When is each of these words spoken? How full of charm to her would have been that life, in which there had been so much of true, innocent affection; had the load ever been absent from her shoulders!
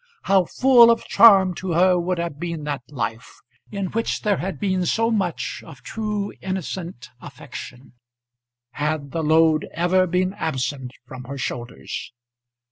How 0.23 0.45
full 0.45 0.89
of 0.89 1.05
charm 1.05 1.53
to 1.53 1.73
her 1.73 1.99
would 1.99 2.17
have 2.17 2.39
been 2.39 2.63
that 2.63 2.81
life, 2.89 3.39
in 3.69 3.91
which 3.91 4.23
there 4.23 4.37
had 4.37 4.59
been 4.59 4.83
so 4.87 5.11
much 5.11 5.61
of 5.63 5.83
true, 5.83 6.33
innocent 6.41 7.11
affection; 7.21 7.93
had 8.71 9.11
the 9.11 9.21
load 9.21 9.67
ever 9.75 10.07
been 10.07 10.33
absent 10.33 10.93
from 11.05 11.25
her 11.25 11.37
shoulders! 11.37 12.11